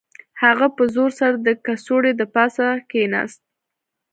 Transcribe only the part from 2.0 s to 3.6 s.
د پاسه کښیناست